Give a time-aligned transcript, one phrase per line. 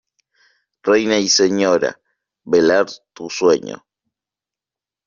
[0.83, 2.01] reina y señora,
[2.43, 3.85] velar tu sueño.